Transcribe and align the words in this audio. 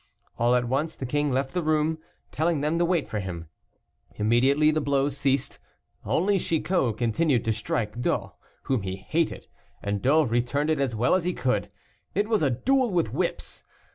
All 0.39 0.55
at 0.55 0.65
once 0.67 0.95
the 0.95 1.05
king 1.05 1.31
left 1.31 1.53
the 1.53 1.61
room, 1.61 1.99
telling 2.31 2.61
them 2.61 2.79
to 2.79 2.85
wait 2.85 3.07
for 3.07 3.19
him. 3.19 3.49
Immediately 4.15 4.71
the 4.71 4.81
blows 4.81 5.15
ceased, 5.15 5.59
only 6.03 6.39
Chicot 6.39 6.97
continued 6.97 7.45
to 7.45 7.53
strike 7.53 8.01
D'O, 8.01 8.33
whom 8.63 8.81
he 8.81 8.95
hated, 8.95 9.45
and 9.79 10.01
D'O 10.01 10.23
returned 10.23 10.71
it 10.71 10.79
as 10.79 10.95
well 10.95 11.13
as 11.13 11.23
he 11.23 11.33
could. 11.33 11.69
It 12.15 12.27
was 12.27 12.41
a 12.41 12.49
duel 12.49 12.89
with 12.89 13.13
whips. 13.13 13.63